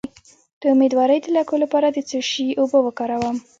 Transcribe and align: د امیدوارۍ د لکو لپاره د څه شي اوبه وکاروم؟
د 0.61 0.63
امیدوارۍ 0.75 1.17
د 1.23 1.27
لکو 1.37 1.55
لپاره 1.63 1.87
د 1.91 1.97
څه 2.09 2.19
شي 2.29 2.47
اوبه 2.59 2.79
وکاروم؟ 2.83 3.37